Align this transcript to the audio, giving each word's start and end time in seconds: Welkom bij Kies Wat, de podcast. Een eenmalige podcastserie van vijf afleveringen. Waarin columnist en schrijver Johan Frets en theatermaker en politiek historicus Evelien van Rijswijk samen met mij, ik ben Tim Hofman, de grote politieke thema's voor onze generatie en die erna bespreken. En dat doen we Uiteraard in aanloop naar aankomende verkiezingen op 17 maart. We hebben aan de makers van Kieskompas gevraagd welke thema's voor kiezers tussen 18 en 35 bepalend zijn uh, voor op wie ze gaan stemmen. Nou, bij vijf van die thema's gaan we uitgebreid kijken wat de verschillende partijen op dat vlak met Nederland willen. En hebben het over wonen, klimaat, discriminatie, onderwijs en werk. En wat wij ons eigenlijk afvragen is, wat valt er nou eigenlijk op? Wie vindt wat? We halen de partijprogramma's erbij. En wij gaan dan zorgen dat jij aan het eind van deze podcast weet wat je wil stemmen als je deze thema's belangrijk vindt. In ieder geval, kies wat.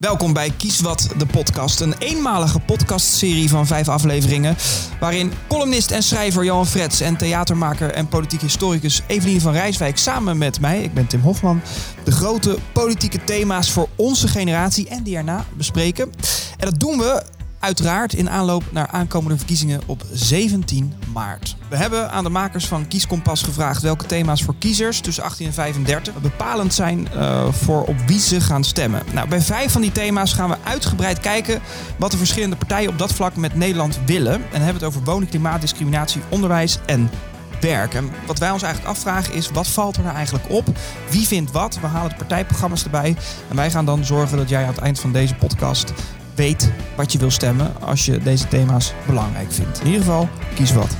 Welkom 0.00 0.32
bij 0.32 0.50
Kies 0.50 0.80
Wat, 0.80 1.08
de 1.18 1.26
podcast. 1.26 1.80
Een 1.80 1.94
eenmalige 1.98 2.60
podcastserie 2.60 3.48
van 3.48 3.66
vijf 3.66 3.88
afleveringen. 3.88 4.56
Waarin 5.00 5.32
columnist 5.48 5.90
en 5.90 6.02
schrijver 6.02 6.44
Johan 6.44 6.66
Frets 6.66 7.00
en 7.00 7.16
theatermaker 7.16 7.90
en 7.90 8.08
politiek 8.08 8.40
historicus 8.40 9.02
Evelien 9.06 9.40
van 9.40 9.52
Rijswijk 9.52 9.98
samen 9.98 10.38
met 10.38 10.60
mij, 10.60 10.82
ik 10.82 10.94
ben 10.94 11.06
Tim 11.06 11.20
Hofman, 11.20 11.60
de 12.04 12.10
grote 12.10 12.58
politieke 12.72 13.24
thema's 13.24 13.70
voor 13.70 13.88
onze 13.96 14.28
generatie 14.28 14.88
en 14.88 15.02
die 15.02 15.16
erna 15.16 15.44
bespreken. 15.56 16.12
En 16.56 16.66
dat 16.70 16.80
doen 16.80 16.98
we 16.98 17.22
Uiteraard 17.60 18.14
in 18.14 18.30
aanloop 18.30 18.62
naar 18.70 18.86
aankomende 18.86 19.36
verkiezingen 19.36 19.80
op 19.86 20.04
17 20.12 20.94
maart. 21.12 21.56
We 21.70 21.76
hebben 21.76 22.10
aan 22.10 22.24
de 22.24 22.30
makers 22.30 22.66
van 22.66 22.88
Kieskompas 22.88 23.42
gevraagd 23.42 23.82
welke 23.82 24.06
thema's 24.06 24.42
voor 24.42 24.54
kiezers 24.58 25.00
tussen 25.00 25.24
18 25.24 25.46
en 25.46 25.52
35 25.52 26.20
bepalend 26.20 26.74
zijn 26.74 27.08
uh, 27.14 27.52
voor 27.52 27.82
op 27.82 27.96
wie 28.06 28.18
ze 28.18 28.40
gaan 28.40 28.64
stemmen. 28.64 29.02
Nou, 29.12 29.28
bij 29.28 29.40
vijf 29.40 29.72
van 29.72 29.80
die 29.80 29.92
thema's 29.92 30.32
gaan 30.32 30.48
we 30.48 30.56
uitgebreid 30.64 31.20
kijken 31.20 31.60
wat 31.96 32.10
de 32.10 32.16
verschillende 32.16 32.56
partijen 32.56 32.88
op 32.88 32.98
dat 32.98 33.12
vlak 33.12 33.36
met 33.36 33.54
Nederland 33.54 34.00
willen. 34.06 34.34
En 34.34 34.62
hebben 34.62 34.74
het 34.74 34.84
over 34.84 35.02
wonen, 35.02 35.28
klimaat, 35.28 35.60
discriminatie, 35.60 36.22
onderwijs 36.28 36.78
en 36.86 37.10
werk. 37.60 37.94
En 37.94 38.10
wat 38.26 38.38
wij 38.38 38.50
ons 38.50 38.62
eigenlijk 38.62 38.96
afvragen 38.96 39.34
is, 39.34 39.50
wat 39.50 39.68
valt 39.68 39.96
er 39.96 40.02
nou 40.02 40.14
eigenlijk 40.14 40.44
op? 40.48 40.66
Wie 41.10 41.26
vindt 41.26 41.50
wat? 41.50 41.80
We 41.80 41.86
halen 41.86 42.10
de 42.10 42.16
partijprogramma's 42.16 42.84
erbij. 42.84 43.16
En 43.48 43.56
wij 43.56 43.70
gaan 43.70 43.84
dan 43.84 44.04
zorgen 44.04 44.36
dat 44.36 44.48
jij 44.48 44.62
aan 44.62 44.72
het 44.72 44.78
eind 44.78 45.00
van 45.00 45.12
deze 45.12 45.34
podcast 45.34 45.92
weet 46.34 46.70
wat 46.96 47.12
je 47.12 47.18
wil 47.18 47.30
stemmen 47.30 47.72
als 47.80 48.04
je 48.04 48.18
deze 48.18 48.48
thema's 48.48 48.92
belangrijk 49.06 49.52
vindt. 49.52 49.80
In 49.80 49.86
ieder 49.86 50.00
geval, 50.00 50.28
kies 50.54 50.72
wat. 50.72 50.96